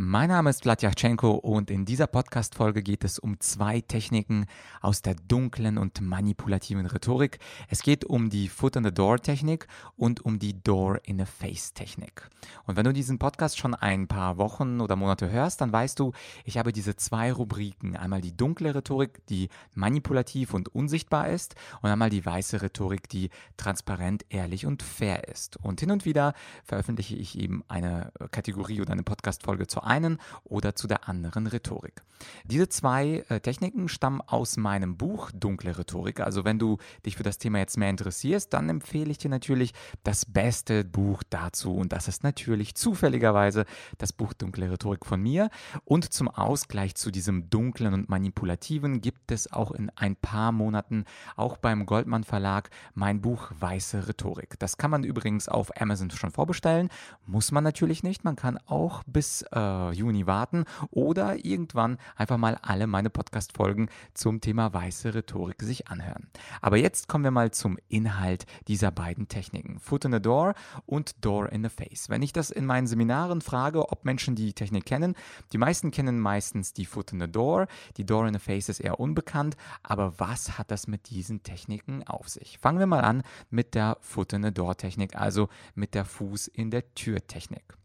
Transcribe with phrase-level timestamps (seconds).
[0.00, 4.46] Mein Name ist Vladyachenko und in dieser Podcast-Folge geht es um zwei Techniken
[4.80, 7.40] aus der dunklen und manipulativen Rhetorik.
[7.68, 9.66] Es geht um die Foot in the Door-Technik
[9.96, 12.30] und um die Door in the Face-Technik.
[12.64, 16.12] Und wenn du diesen Podcast schon ein paar Wochen oder Monate hörst, dann weißt du,
[16.44, 17.96] ich habe diese zwei Rubriken.
[17.96, 23.30] Einmal die dunkle Rhetorik, die manipulativ und unsichtbar ist und einmal die weiße Rhetorik, die
[23.56, 25.56] transparent, ehrlich und fair ist.
[25.56, 30.74] Und hin und wieder veröffentliche ich eben eine Kategorie oder eine Podcast-Folge zur einen oder
[30.74, 32.02] zu der anderen Rhetorik.
[32.44, 36.20] Diese zwei äh, Techniken stammen aus meinem Buch Dunkle Rhetorik.
[36.20, 39.72] Also wenn du dich für das Thema jetzt mehr interessierst, dann empfehle ich dir natürlich
[40.04, 41.74] das beste Buch dazu.
[41.74, 43.64] Und das ist natürlich zufälligerweise
[43.98, 45.50] das Buch Dunkle Rhetorik von mir.
[45.84, 51.04] Und zum Ausgleich zu diesem dunklen und manipulativen gibt es auch in ein paar Monaten
[51.36, 54.58] auch beim Goldmann Verlag mein Buch Weiße Rhetorik.
[54.58, 56.88] Das kann man übrigens auf Amazon schon vorbestellen.
[57.26, 58.24] Muss man natürlich nicht.
[58.24, 59.58] Man kann auch bis äh,
[59.92, 66.28] Juni warten oder irgendwann einfach mal alle meine Podcast-Folgen zum Thema weiße Rhetorik sich anhören.
[66.60, 69.78] Aber jetzt kommen wir mal zum Inhalt dieser beiden Techniken.
[69.80, 70.54] Foot in the Door
[70.86, 72.08] und Door in the Face.
[72.08, 75.14] Wenn ich das in meinen Seminaren frage, ob Menschen die Technik kennen,
[75.52, 77.66] die meisten kennen meistens die Foot in the Door.
[77.96, 79.56] Die Door in the Face ist eher unbekannt.
[79.82, 82.58] Aber was hat das mit diesen Techniken auf sich?
[82.58, 86.48] Fangen wir mal an mit der Foot in the Door Technik, also mit der Fuß
[86.48, 87.78] in der Tür Technik.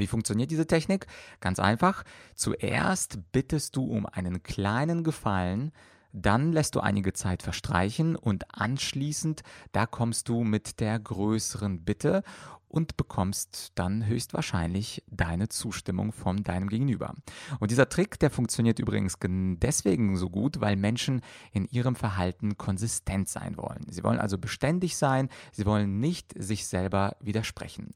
[0.00, 1.06] Wie funktioniert diese Technik?
[1.40, 2.02] Ganz einfach.
[2.34, 5.72] Zuerst bittest du um einen kleinen Gefallen,
[6.12, 12.24] dann lässt du einige Zeit verstreichen und anschließend, da kommst du mit der größeren Bitte
[12.70, 17.14] und bekommst dann höchstwahrscheinlich deine Zustimmung von deinem Gegenüber.
[17.58, 21.20] Und dieser Trick, der funktioniert übrigens deswegen so gut, weil Menschen
[21.52, 23.84] in ihrem Verhalten konsistent sein wollen.
[23.88, 27.92] Sie wollen also beständig sein, sie wollen nicht sich selber widersprechen.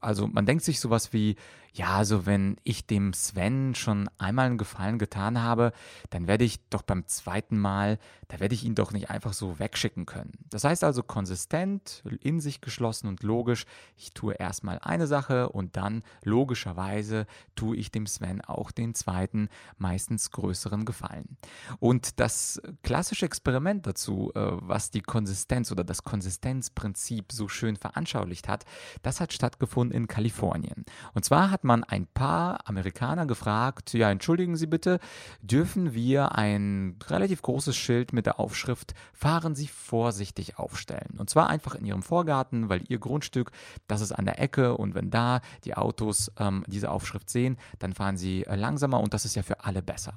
[0.00, 1.36] Also man denkt sich sowas wie,
[1.72, 5.72] ja, also wenn ich dem Sven schon einmal einen Gefallen getan habe,
[6.10, 9.58] dann werde ich doch beim zweiten Mal, da werde ich ihn doch nicht einfach so
[9.58, 10.32] wegschicken können.
[10.50, 13.66] Das heißt also konsistent, in sich geschlossen und logisch.
[13.96, 19.48] Ich tue erstmal eine Sache und dann logischerweise tue ich dem Sven auch den zweiten,
[19.78, 21.36] meistens größeren Gefallen.
[21.78, 28.48] Und das klassische Experiment dazu, äh, was die Konsistenz oder das Konsistenzprinzip so schön veranschaulicht
[28.48, 28.64] hat,
[29.02, 30.84] das hat stattgefunden in Kalifornien.
[31.14, 35.00] Und zwar hat man ein paar Amerikaner gefragt, ja, entschuldigen Sie bitte,
[35.42, 41.16] dürfen wir ein relativ großes Schild mit der Aufschrift Fahren Sie vorsichtig aufstellen?
[41.18, 43.50] Und zwar einfach in Ihrem Vorgarten, weil Ihr Grundstück,
[43.86, 47.92] das ist an der Ecke und wenn da die Autos ähm, diese Aufschrift sehen, dann
[47.92, 50.14] fahren sie äh, langsamer und das ist ja für alle besser.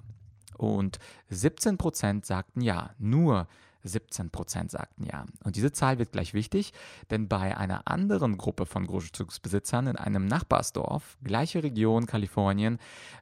[0.58, 1.00] Und
[1.30, 3.48] 17 Prozent sagten ja, nur
[3.84, 5.26] 17 Prozent sagten ja.
[5.44, 6.74] Und diese Zahl wird gleich wichtig,
[7.10, 12.80] denn bei einer anderen Gruppe von Grundstücksbesitzern in einem Nachbarsdorf, gleiche Region Kalifornien,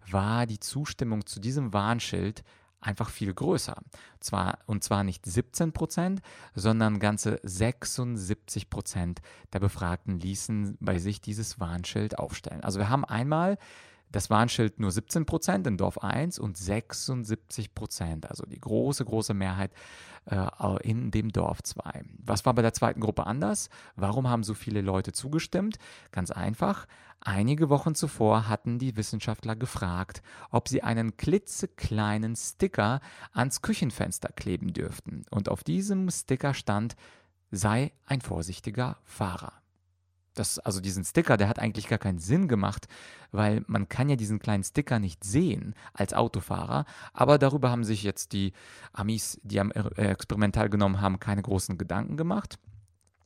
[0.09, 2.43] war die Zustimmung zu diesem Warnschild
[2.81, 3.75] einfach viel größer.
[4.19, 6.21] Zwar, und zwar nicht 17 Prozent,
[6.53, 9.21] sondern ganze 76 Prozent
[9.53, 12.63] der Befragten ließen bei sich dieses Warnschild aufstellen.
[12.63, 13.57] Also wir haben einmal
[14.11, 19.33] das Warnschild nur 17 Prozent in Dorf 1 und 76 Prozent, also die große, große
[19.33, 19.71] Mehrheit
[20.25, 20.47] äh,
[20.83, 22.03] in dem Dorf 2.
[22.19, 23.69] Was war bei der zweiten Gruppe anders?
[23.95, 25.77] Warum haben so viele Leute zugestimmt?
[26.11, 26.87] Ganz einfach.
[27.21, 33.01] Einige Wochen zuvor hatten die Wissenschaftler gefragt, ob sie einen klitzekleinen Sticker
[33.33, 35.25] ans Küchenfenster kleben dürften.
[35.31, 36.95] Und auf diesem Sticker stand,
[37.51, 39.53] sei ein vorsichtiger Fahrer.
[40.35, 42.87] Das, also diesen Sticker, der hat eigentlich gar keinen Sinn gemacht,
[43.31, 46.85] weil man kann ja diesen kleinen Sticker nicht sehen als Autofahrer.
[47.13, 48.53] Aber darüber haben sich jetzt die
[48.93, 52.59] Amis, die am äh, Experiment teilgenommen haben, keine großen Gedanken gemacht.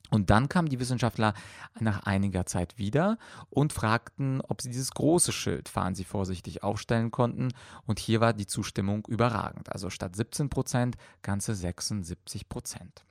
[0.10, 1.34] Und dann kamen die Wissenschaftler
[1.80, 3.18] nach einiger Zeit wieder
[3.50, 7.50] und fragten, ob sie dieses große Schild fahren Sie vorsichtig aufstellen konnten.
[7.86, 9.72] Und hier war die Zustimmung überragend.
[9.72, 13.06] Also statt 17 Prozent ganze 76 Prozent.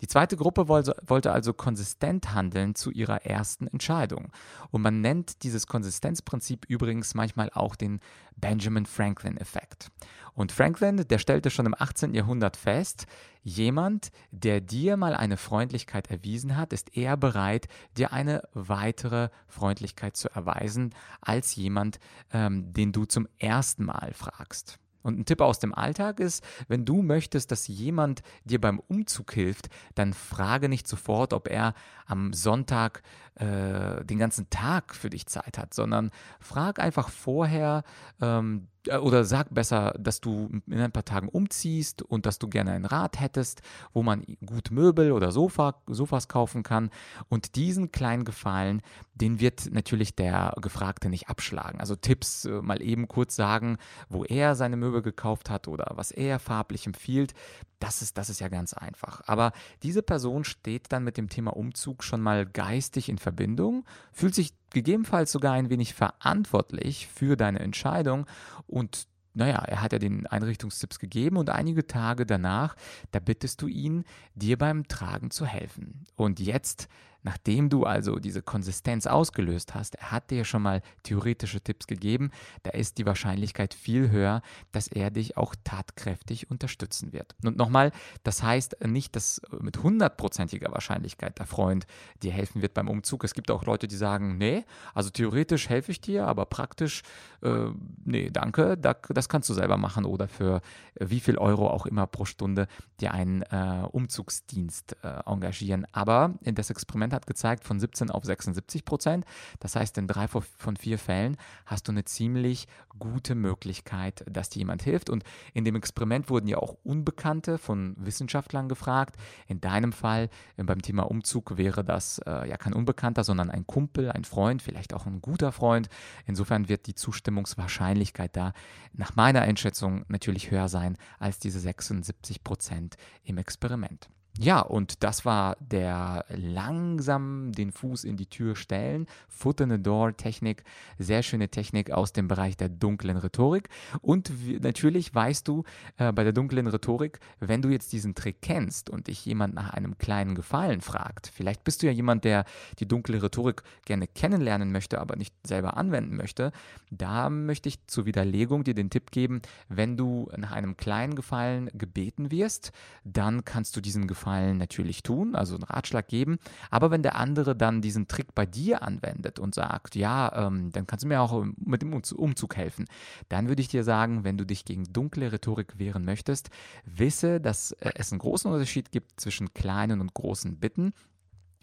[0.00, 4.30] Die zweite Gruppe wollte also konsistent handeln zu ihrer ersten Entscheidung.
[4.70, 8.00] Und man nennt dieses Konsistenzprinzip übrigens manchmal auch den
[8.36, 9.90] Benjamin Franklin-Effekt.
[10.34, 12.14] Und Franklin, der stellte schon im 18.
[12.14, 13.06] Jahrhundert fest,
[13.42, 17.66] jemand, der dir mal eine Freundlichkeit erwiesen hat, ist eher bereit,
[17.96, 21.98] dir eine weitere Freundlichkeit zu erweisen, als jemand,
[22.32, 24.78] ähm, den du zum ersten Mal fragst.
[25.02, 29.32] Und ein Tipp aus dem Alltag ist, wenn du möchtest, dass jemand dir beim Umzug
[29.32, 31.74] hilft, dann frage nicht sofort, ob er
[32.06, 33.02] am Sonntag
[33.38, 37.84] äh, den ganzen Tag für dich Zeit hat, sondern frag einfach vorher,
[38.20, 42.48] ähm, äh, oder sag besser, dass du in ein paar Tagen umziehst und dass du
[42.48, 43.62] gerne ein Rad hättest,
[43.92, 46.90] wo man gut Möbel oder Sofa, Sofas kaufen kann.
[47.28, 48.82] Und diesen kleinen Gefallen,
[49.14, 51.80] den wird natürlich der Gefragte nicht abschlagen.
[51.80, 56.10] Also Tipps äh, mal eben kurz sagen, wo er seine Möbel gekauft hat oder was
[56.10, 57.34] er farblich empfiehlt.
[57.80, 59.22] Das ist, das ist ja ganz einfach.
[59.26, 59.52] Aber
[59.84, 64.54] diese Person steht dann mit dem Thema Umzug schon mal geistig in Verbindung, fühlt sich
[64.70, 68.26] gegebenenfalls sogar ein wenig verantwortlich für deine Entscheidung
[68.66, 72.74] und naja, er hat ja den Einrichtungstipps gegeben und einige Tage danach,
[73.12, 74.04] da bittest du ihn,
[74.34, 76.06] dir beim Tragen zu helfen.
[76.16, 76.88] Und jetzt
[77.22, 82.30] Nachdem du also diese Konsistenz ausgelöst hast, er hat dir schon mal theoretische Tipps gegeben,
[82.62, 84.42] da ist die Wahrscheinlichkeit viel höher,
[84.72, 87.34] dass er dich auch tatkräftig unterstützen wird.
[87.44, 87.92] Und nochmal,
[88.22, 91.86] das heißt nicht, dass mit hundertprozentiger Wahrscheinlichkeit der Freund
[92.22, 93.24] dir helfen wird beim Umzug.
[93.24, 97.02] Es gibt auch Leute, die sagen, nee, also theoretisch helfe ich dir, aber praktisch,
[97.42, 97.66] äh,
[98.04, 100.60] nee, danke, das kannst du selber machen oder für
[100.98, 102.68] wie viel Euro auch immer pro Stunde
[103.00, 105.86] dir einen äh, Umzugsdienst äh, engagieren.
[105.92, 109.24] Aber in das Experiment hat gezeigt von 17 auf 76 Prozent.
[109.60, 112.66] Das heißt, in drei von vier Fällen hast du eine ziemlich
[112.98, 115.10] gute Möglichkeit, dass dir jemand hilft.
[115.10, 115.24] Und
[115.54, 119.16] in dem Experiment wurden ja auch Unbekannte von Wissenschaftlern gefragt.
[119.46, 123.66] In deinem Fall äh, beim Thema Umzug wäre das äh, ja kein Unbekannter, sondern ein
[123.66, 125.88] Kumpel, ein Freund, vielleicht auch ein guter Freund.
[126.26, 128.52] Insofern wird die Zustimmungswahrscheinlichkeit da
[128.92, 134.08] nach meiner Einschätzung natürlich höher sein als diese 76 Prozent im Experiment.
[134.40, 139.82] Ja, und das war der langsam den Fuß in die Tür stellen, Foot in the
[139.82, 140.62] Door Technik,
[140.96, 143.68] sehr schöne Technik aus dem Bereich der dunklen Rhetorik.
[144.00, 144.30] Und
[144.62, 145.64] natürlich weißt du
[145.96, 149.70] äh, bei der dunklen Rhetorik, wenn du jetzt diesen Trick kennst und dich jemand nach
[149.70, 152.44] einem kleinen Gefallen fragt, vielleicht bist du ja jemand, der
[152.78, 156.52] die dunkle Rhetorik gerne kennenlernen möchte, aber nicht selber anwenden möchte,
[156.92, 161.70] da möchte ich zur Widerlegung dir den Tipp geben, wenn du nach einem kleinen Gefallen
[161.74, 162.70] gebeten wirst,
[163.02, 166.38] dann kannst du diesen Gefallen Gefallen natürlich tun, also einen Ratschlag geben.
[166.70, 170.86] Aber wenn der andere dann diesen Trick bei dir anwendet und sagt, ja, ähm, dann
[170.86, 172.84] kannst du mir auch mit dem Umzug helfen,
[173.30, 176.50] dann würde ich dir sagen, wenn du dich gegen dunkle Rhetorik wehren möchtest,
[176.84, 180.92] wisse, dass äh, es einen großen Unterschied gibt zwischen kleinen und großen Bitten.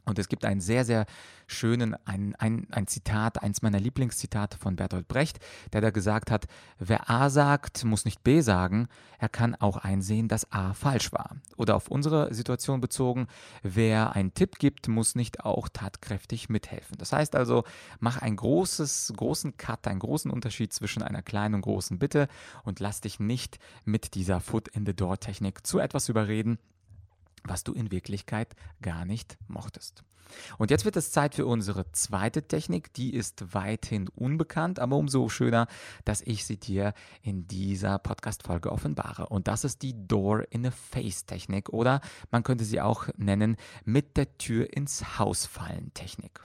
[0.05, 1.05] Und es gibt einen sehr, sehr
[1.47, 5.39] schönen, ein, ein, ein Zitat, eins meiner Lieblingszitate von Bertolt Brecht,
[5.73, 6.45] der da gesagt hat,
[6.79, 8.87] wer A sagt, muss nicht B sagen,
[9.19, 11.37] er kann auch einsehen, dass A falsch war.
[11.57, 13.27] Oder auf unsere Situation bezogen,
[13.63, 16.97] wer einen Tipp gibt, muss nicht auch tatkräftig mithelfen.
[16.97, 17.63] Das heißt also,
[17.99, 22.27] mach einen großes, großen Cut, einen großen Unterschied zwischen einer kleinen und großen Bitte
[22.63, 26.59] und lass dich nicht mit dieser Foot in the Door Technik zu etwas überreden,
[27.47, 30.03] was du in Wirklichkeit gar nicht mochtest.
[30.57, 32.93] Und jetzt wird es Zeit für unsere zweite Technik.
[32.93, 35.67] Die ist weithin unbekannt, aber umso schöner,
[36.03, 39.27] dass ich sie dir in dieser Podcast-Folge offenbare.
[39.27, 42.01] Und das ist die Door in a Face Technik oder
[42.31, 46.41] man könnte sie auch nennen mit der Tür ins Haus fallen Technik.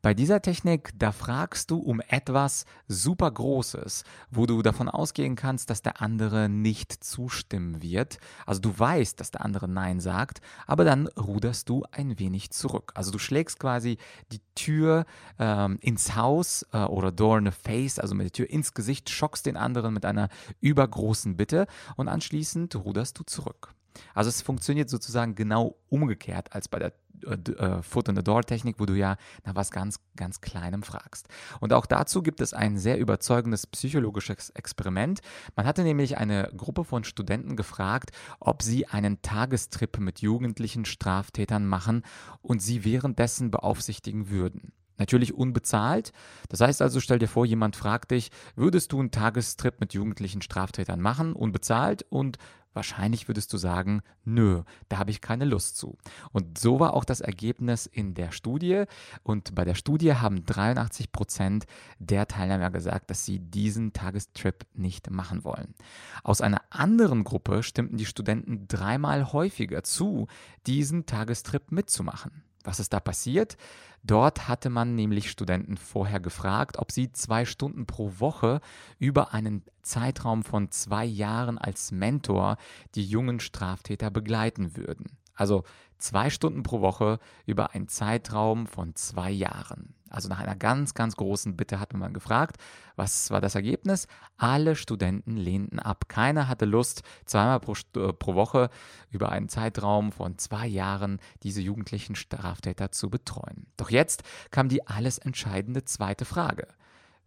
[0.00, 5.70] Bei dieser Technik, da fragst du um etwas super Großes, wo du davon ausgehen kannst,
[5.70, 8.18] dass der andere nicht zustimmen wird.
[8.46, 12.92] Also du weißt, dass der andere Nein sagt, aber dann ruderst du ein wenig zurück.
[12.94, 13.98] Also du schlägst quasi
[14.30, 15.04] die Tür
[15.40, 19.10] ähm, ins Haus äh, oder Door in the Face, also mit der Tür ins Gesicht,
[19.10, 20.28] schockst den anderen mit einer
[20.60, 21.66] übergroßen Bitte
[21.96, 23.74] und anschließend ruderst du zurück.
[24.14, 26.92] Also es funktioniert sozusagen genau umgekehrt als bei der
[27.24, 30.82] äh, äh, Foot in the Door Technik, wo du ja nach was ganz, ganz Kleinem
[30.82, 31.28] fragst.
[31.60, 35.20] Und auch dazu gibt es ein sehr überzeugendes psychologisches Experiment.
[35.56, 41.66] Man hatte nämlich eine Gruppe von Studenten gefragt, ob sie einen Tagestrip mit jugendlichen Straftätern
[41.66, 42.02] machen
[42.42, 44.72] und sie währenddessen beaufsichtigen würden.
[44.98, 46.12] Natürlich unbezahlt.
[46.48, 50.42] Das heißt also, stell dir vor, jemand fragt dich, würdest du einen Tagestrip mit jugendlichen
[50.42, 52.04] Straftätern machen, unbezahlt?
[52.10, 52.36] Und
[52.78, 55.98] Wahrscheinlich würdest du sagen, nö, da habe ich keine Lust zu.
[56.30, 58.84] Und so war auch das Ergebnis in der Studie.
[59.24, 61.64] Und bei der Studie haben 83 Prozent
[61.98, 65.74] der Teilnehmer gesagt, dass sie diesen Tagestrip nicht machen wollen.
[66.22, 70.28] Aus einer anderen Gruppe stimmten die Studenten dreimal häufiger zu,
[70.68, 72.44] diesen Tagestrip mitzumachen.
[72.68, 73.56] Was ist da passiert?
[74.04, 78.60] Dort hatte man nämlich Studenten vorher gefragt, ob sie zwei Stunden pro Woche
[78.98, 82.58] über einen Zeitraum von zwei Jahren als Mentor
[82.94, 85.16] die jungen Straftäter begleiten würden.
[85.38, 85.62] Also
[85.98, 89.94] zwei Stunden pro Woche über einen Zeitraum von zwei Jahren.
[90.10, 92.56] Also nach einer ganz, ganz großen Bitte hat man gefragt,
[92.96, 94.08] was war das Ergebnis?
[94.36, 96.08] Alle Studenten lehnten ab.
[96.08, 98.68] Keiner hatte Lust, zweimal pro, äh, pro Woche
[99.10, 103.66] über einen Zeitraum von zwei Jahren diese jugendlichen Straftäter zu betreuen.
[103.76, 106.66] Doch jetzt kam die alles entscheidende zweite Frage.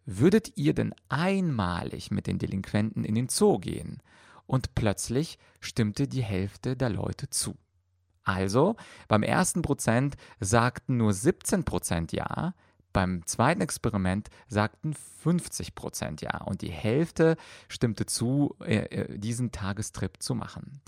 [0.04, 4.02] würdet ihr denn einmalig mit den Delinquenten in den Zoo gehen?
[4.46, 7.56] Und plötzlich stimmte die Hälfte der Leute zu.
[8.24, 8.76] Also,
[9.08, 12.54] beim ersten Prozent sagten nur 17 Prozent ja,
[12.92, 17.36] beim zweiten Experiment sagten 50 Prozent ja und die Hälfte
[17.68, 20.82] stimmte zu, äh, äh diesen Tagestrip zu machen.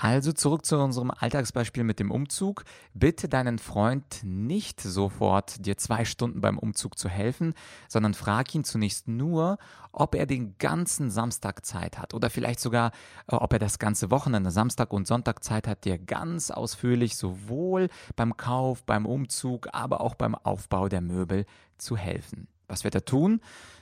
[0.00, 2.62] Also zurück zu unserem Alltagsbeispiel mit dem Umzug.
[2.94, 7.52] Bitte deinen Freund nicht sofort dir zwei Stunden beim Umzug zu helfen,
[7.88, 9.58] sondern frag ihn zunächst nur,
[9.90, 12.92] ob er den ganzen Samstag Zeit hat oder vielleicht sogar,
[13.26, 17.88] äh, ob er das ganze Wochenende, Samstag und Sonntag Zeit hat, dir ganz ausführlich sowohl
[18.14, 21.44] beim Kauf, beim Umzug, aber auch beim Aufbau der Möbel
[21.76, 22.46] zu helfen.
[22.68, 23.40] Was wird er tun?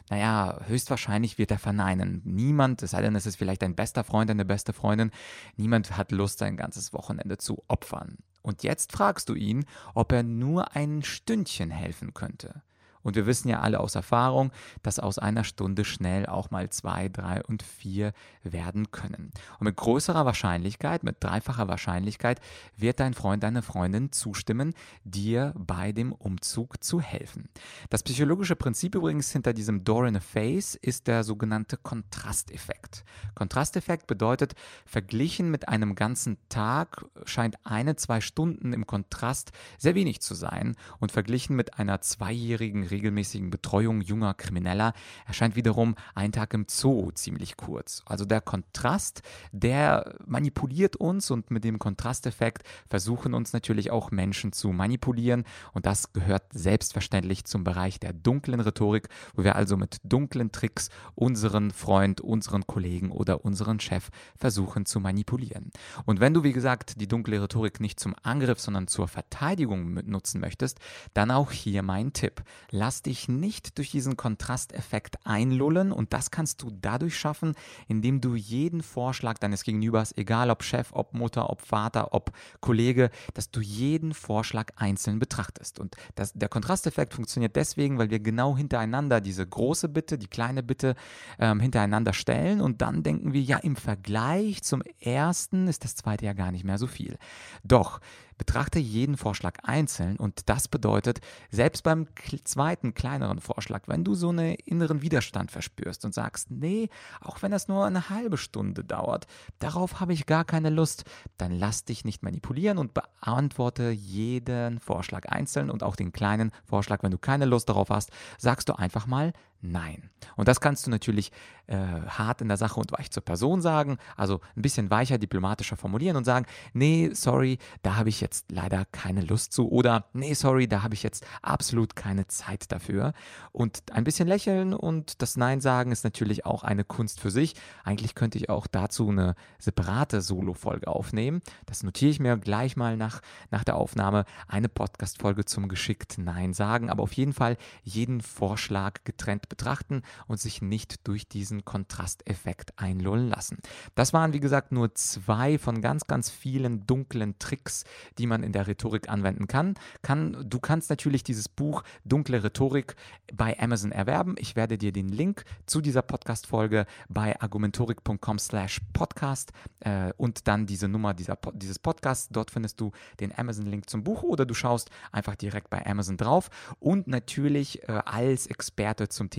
[0.09, 2.23] Naja, höchstwahrscheinlich wird er verneinen.
[2.25, 5.11] Niemand, es sei denn, es ist vielleicht ein bester Freund, eine beste Freundin,
[5.57, 8.19] niemand hat Lust, sein ganzes Wochenende zu opfern.
[8.43, 9.65] Und jetzt fragst du ihn,
[9.95, 12.63] ob er nur ein Stündchen helfen könnte.
[13.07, 14.51] Und wir wissen ja alle aus Erfahrung,
[14.83, 19.31] dass aus einer Stunde schnell auch mal zwei, drei und vier werden können.
[19.61, 22.41] Und mit größerer Wahrscheinlichkeit, mit dreifacher Wahrscheinlichkeit,
[22.77, 27.49] wird dein Freund, deine Freundin zustimmen, dir bei dem Umzug zu helfen.
[27.91, 33.05] Das psychologische Prinzip übrigens hinter diesem Door in a Face ist der sogenannte Kontrasteffekt.
[33.37, 40.21] Kontrasteffekt bedeutet, verglichen mit einem ganzen Tag scheint eine, zwei Stunden im Kontrast sehr wenig
[40.23, 44.95] zu sein und verglichen mit einer zweijährigen regelmäßigen Betreuung junger Krimineller
[45.27, 48.03] erscheint wiederum ein Tag im Zoo ziemlich kurz.
[48.07, 49.23] Also der Kontrast,
[49.53, 55.87] der manipuliert uns und mit dem Kontrasteffekt versuchen uns natürlich auch Menschen zu manipulieren und
[55.87, 61.71] das gehört selbstverständlich zum Bereich der dunklen Rhetorik, wo wir also mit dunklen Tricks unseren
[61.71, 65.71] Freund, unseren Kollegen oder unseren Chef versuchen zu manipulieren.
[66.07, 70.41] Und wenn du, wie gesagt, die dunkle Rhetorik nicht zum Angriff, sondern zur Verteidigung nutzen
[70.41, 70.79] möchtest,
[71.13, 72.43] dann auch hier mein Tipp.
[72.71, 77.55] Lass dich nicht durch diesen Kontrasteffekt einlullen und das kannst du dadurch schaffen,
[77.89, 83.11] indem du jeden Vorschlag deines Gegenübers, egal ob Chef, ob Mutter, ob Vater, ob Kollege,
[83.35, 85.79] dass du jeden Vorschlag einzeln betrachtest.
[85.79, 90.63] Und das, der Kontrasteffekt funktioniert deswegen, weil wir genau hintereinander diese große Bitte, die kleine
[90.63, 90.95] Bitte
[91.39, 96.25] ähm, hintereinander stellen und dann denken wir, ja, im Vergleich zum ersten ist das zweite
[96.25, 97.19] ja gar nicht mehr so viel.
[97.65, 98.01] Doch
[98.39, 102.07] Betrachte jeden Vorschlag einzeln und das bedeutet, selbst beim
[102.45, 106.91] zweiten kleineren Vorschlag, wenn du so einen inneren Widerstand verspürst und sagst, nee,
[107.21, 109.27] auch wenn das nur eine halbe Stunde dauert,
[109.59, 111.05] darauf habe ich gar keine Lust,
[111.39, 117.03] dann lass dich nicht manipulieren und beantworte jeden Vorschlag einzeln und auch den kleinen Vorschlag,
[117.03, 120.11] wenn du keine Lust darauf hast, sagst du einfach mal Nein.
[120.37, 121.33] Und das kannst du natürlich
[121.67, 125.77] äh, hart in der Sache und weich zur Person sagen, also ein bisschen weicher, diplomatischer
[125.77, 130.35] formulieren und sagen, nee, sorry, da habe ich jetzt leider keine Lust zu oder nee,
[130.35, 133.13] sorry, da habe ich jetzt absolut keine Zeit dafür.
[133.53, 137.55] Und ein bisschen lächeln und das Nein sagen ist natürlich auch eine Kunst für sich.
[137.85, 141.41] Eigentlich könnte ich auch dazu eine separate Solo-Folge aufnehmen.
[141.67, 143.21] Das notiere ich mir gleich mal nach,
[143.51, 144.25] nach der Aufnahme.
[144.49, 150.41] Eine Podcast-Folge zum geschickt Nein sagen, aber auf jeden Fall jeden Vorschlag getrennt betrachten und
[150.41, 153.59] sich nicht durch diesen Kontrasteffekt einlullen lassen.
[153.95, 157.85] Das waren, wie gesagt, nur zwei von ganz, ganz vielen dunklen Tricks,
[158.19, 159.75] die man in der Rhetorik anwenden kann.
[160.03, 162.97] kann du kannst natürlich dieses Buch Dunkle Rhetorik
[163.33, 164.35] bei Amazon erwerben.
[164.39, 170.67] Ich werde dir den Link zu dieser Podcast-Folge bei argumentorik.com slash podcast äh, und dann
[170.67, 172.29] diese Nummer dieser, dieses Podcasts.
[172.31, 176.51] Dort findest du den Amazon-Link zum Buch oder du schaust einfach direkt bei Amazon drauf.
[176.79, 179.36] Und natürlich äh, als Experte zum Thema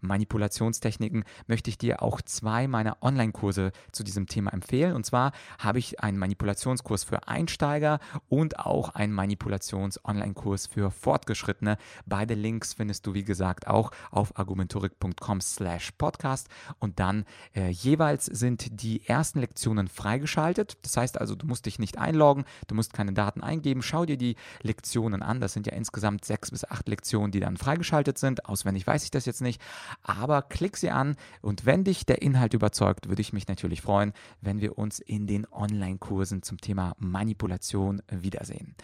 [0.00, 4.94] Manipulationstechniken möchte ich dir auch zwei meiner Online-Kurse zu diesem Thema empfehlen.
[4.94, 11.78] Und zwar habe ich einen Manipulationskurs für Einsteiger und auch einen Manipulations-Online-Kurs für Fortgeschrittene.
[12.06, 16.48] Beide Links findest du, wie gesagt, auch auf argumentorik.com slash podcast.
[16.78, 20.78] Und dann äh, jeweils sind die ersten Lektionen freigeschaltet.
[20.82, 23.82] Das heißt also, du musst dich nicht einloggen, du musst keine Daten eingeben.
[23.82, 25.40] Schau dir die Lektionen an.
[25.40, 28.46] Das sind ja insgesamt sechs bis acht Lektionen, die dann freigeschaltet sind.
[28.46, 29.62] Auswendig weiß ich das jetzt nicht,
[30.02, 34.12] aber klick sie an und wenn dich der Inhalt überzeugt, würde ich mich natürlich freuen,
[34.40, 38.74] wenn wir uns in den Online-Kursen zum Thema Manipulation wiedersehen.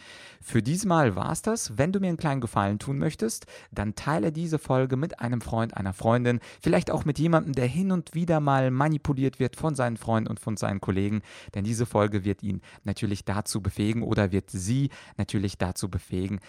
[0.41, 1.76] Für diesmal war es das.
[1.76, 5.76] Wenn du mir einen kleinen Gefallen tun möchtest, dann teile diese Folge mit einem Freund,
[5.76, 9.97] einer Freundin, vielleicht auch mit jemandem, der hin und wieder mal manipuliert wird von seinen
[9.97, 11.23] Freunden und von seinen Kollegen,
[11.55, 16.41] denn diese Folge wird ihn natürlich dazu befähigen oder wird sie natürlich dazu befähigen,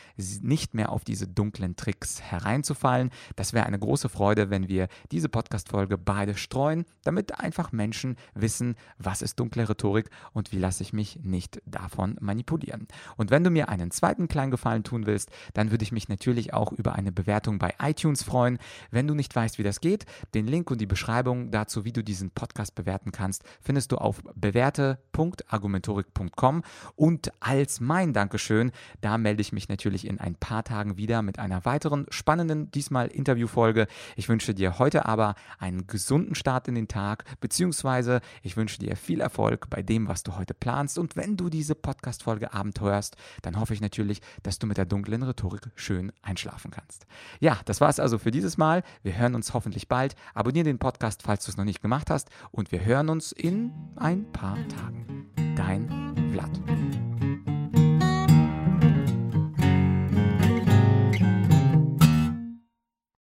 [0.42, 3.12] nicht mehr auf diese dunklen Tricks hereinzufallen.
[3.36, 8.76] Das wäre eine große Freude, wenn wir diese Podcast-Folge beide streuen, damit einfach Menschen wissen,
[8.98, 12.90] was ist dunkle Rhetorik und wie lasse ich mich nicht davon manipulieren.
[13.16, 16.54] Und wenn du mir einen zweiten kleinen Gefallen tun willst, dann würde ich mich natürlich
[16.54, 18.58] auch über eine Bewertung bei iTunes freuen.
[18.92, 22.04] Wenn du nicht weißt, wie das geht, den Link und die Beschreibung dazu, wie du
[22.04, 26.64] diesen Podcast bewerten kannst, findest du auf bewerte.argumentorik.com
[26.98, 31.40] und als mein Dankeschön, da melde ich mich natürlich in ein paar Tagen wieder mit
[31.40, 33.77] einer weiteren spannenden, diesmal Interviewfolge.
[34.16, 38.96] Ich wünsche dir heute aber einen gesunden Start in den Tag, beziehungsweise ich wünsche dir
[38.96, 40.98] viel Erfolg bei dem, was du heute planst.
[40.98, 45.22] Und wenn du diese Podcast-Folge abenteuerst, dann hoffe ich natürlich, dass du mit der dunklen
[45.22, 47.06] Rhetorik schön einschlafen kannst.
[47.40, 48.84] Ja, das war es also für dieses Mal.
[49.04, 50.16] Wir hören uns hoffentlich bald.
[50.34, 52.30] Abonniere den Podcast, falls du es noch nicht gemacht hast.
[52.52, 55.28] Und wir hören uns in ein paar Tagen.
[55.56, 57.17] Dein Vlad.